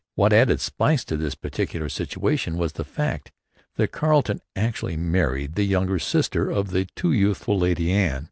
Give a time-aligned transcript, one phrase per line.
[0.15, 3.31] What added spice to this peculiar situation was the fact
[3.75, 8.19] that Carleton actually married the younger sister of the too youthful Lady Anne.